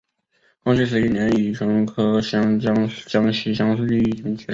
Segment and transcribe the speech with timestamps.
[0.63, 4.49] 光绪十一年乙酉科江西乡试第一名举人。